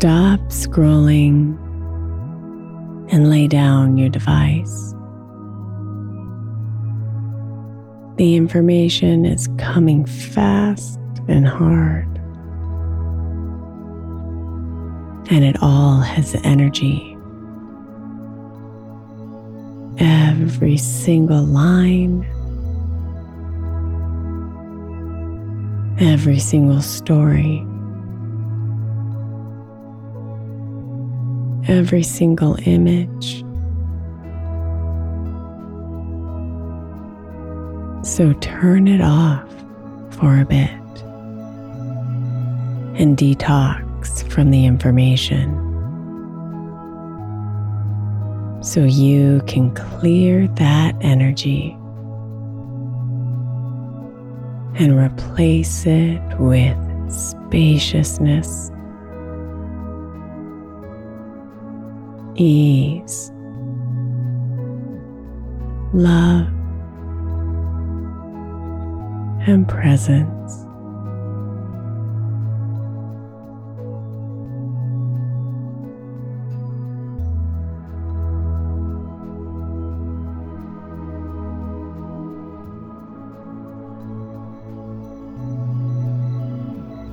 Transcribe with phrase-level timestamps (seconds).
[0.00, 1.58] Stop scrolling
[3.12, 4.94] and lay down your device.
[8.16, 12.06] The information is coming fast and hard,
[15.30, 17.14] and it all has energy.
[19.98, 22.24] Every single line,
[26.00, 27.66] every single story.
[31.70, 33.44] Every single image.
[38.04, 39.48] So turn it off
[40.10, 40.68] for a bit
[43.00, 45.54] and detox from the information
[48.62, 51.70] so you can clear that energy
[54.74, 56.76] and replace it with
[57.10, 58.72] spaciousness
[62.40, 63.30] ease,
[65.92, 66.48] love,
[69.46, 70.26] and presence.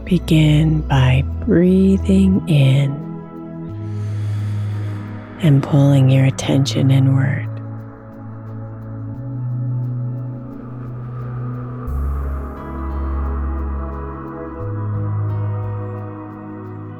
[0.06, 3.07] Begin by breathing in
[5.42, 7.46] and pulling your attention inward.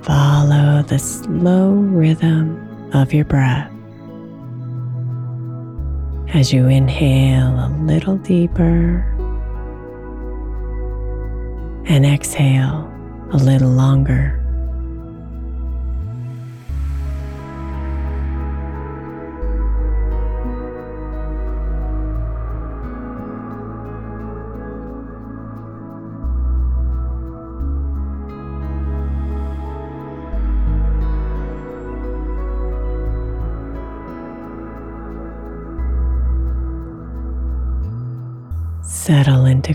[0.04, 2.64] Follow the slow rhythm
[2.94, 3.72] of your breath
[6.34, 9.00] as you inhale a little deeper
[11.88, 12.90] and exhale
[13.32, 14.37] a little longer.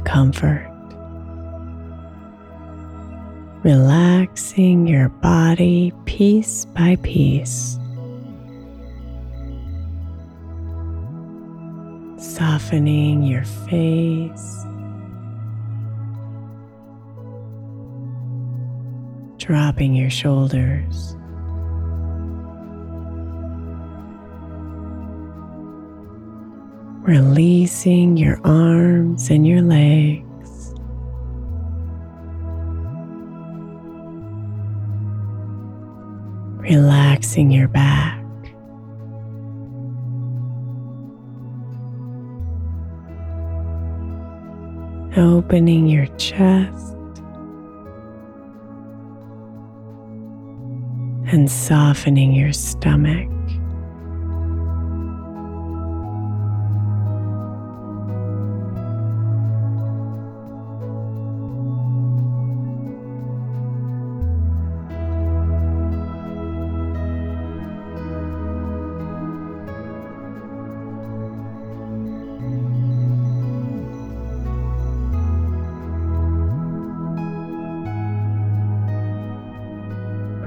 [0.04, 0.68] Comfort.
[3.62, 7.78] Relaxing your body piece by piece.
[12.16, 14.64] Softening your face.
[19.38, 21.16] Dropping your shoulders.
[27.02, 30.72] Releasing your arms and your legs.
[36.60, 38.20] Relaxing your back.
[45.16, 46.96] Opening your chest
[51.32, 53.31] and softening your stomach.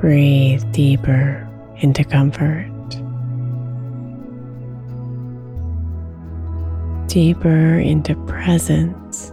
[0.05, 2.69] Breathe deeper into comfort.
[7.07, 9.31] Deeper into presence.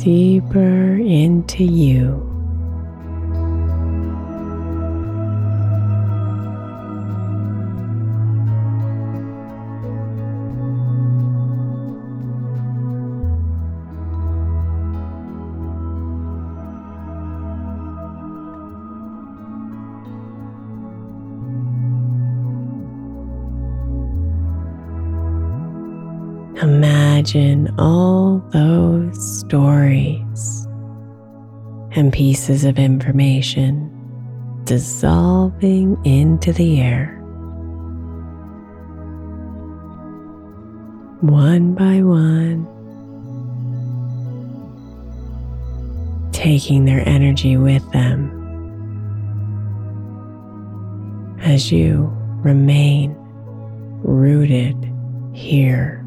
[0.00, 2.29] Deeper into you.
[26.62, 30.66] Imagine all those stories
[31.92, 33.88] and pieces of information
[34.64, 37.16] dissolving into the air.
[41.22, 42.66] One by one,
[46.32, 48.36] taking their energy with them
[51.40, 53.14] as you remain
[54.02, 54.76] rooted
[55.32, 55.99] here.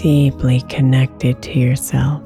[0.00, 2.22] Deeply connected to yourself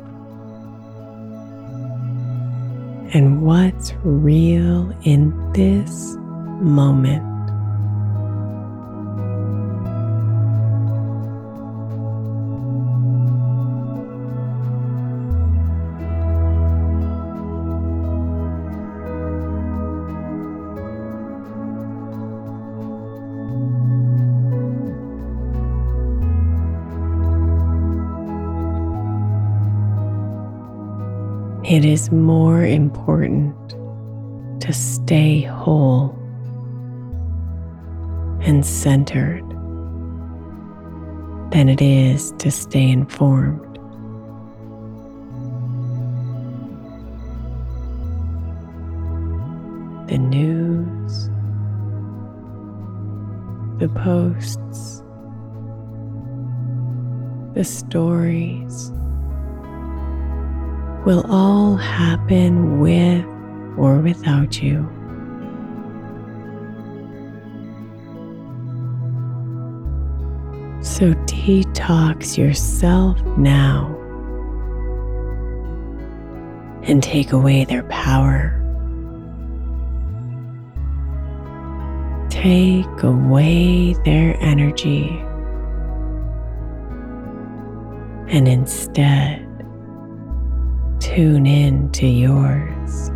[3.14, 6.14] and what's real in this
[6.60, 7.31] moment.
[31.72, 33.56] It is more important
[34.60, 36.14] to stay whole
[38.42, 39.42] and centered
[41.50, 43.78] than it is to stay informed.
[50.10, 51.30] The news,
[53.80, 55.02] the posts,
[57.54, 58.92] the stories
[61.04, 63.24] will all happen with
[63.76, 64.88] or without you.
[70.80, 73.88] So detox yourself now
[76.82, 78.58] and take away their power.
[82.30, 85.08] Take away their energy
[88.28, 89.41] and instead
[91.14, 93.11] tune in to yours.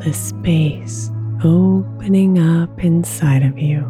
[0.00, 1.10] The space
[1.44, 3.80] opening up inside of you.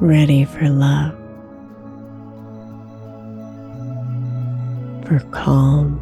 [0.00, 1.12] Ready for love,
[5.06, 6.00] for calm,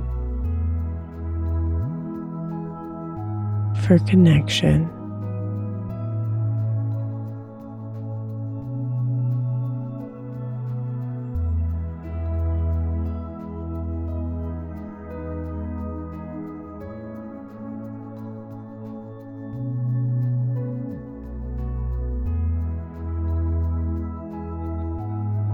[3.84, 4.88] for connection.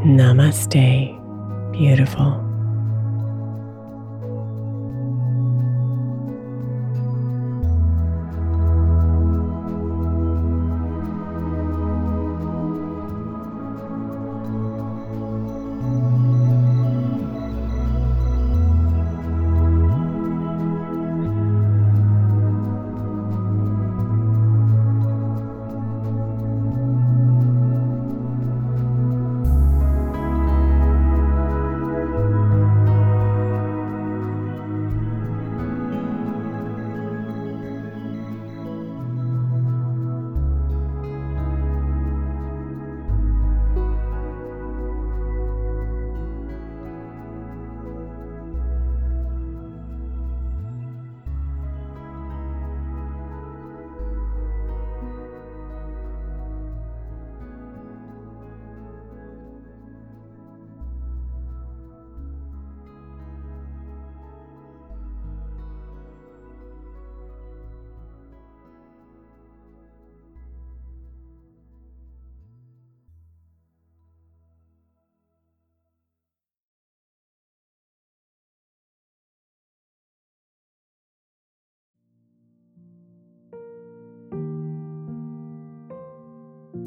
[0.03, 1.13] Namaste,
[1.73, 2.50] beautiful.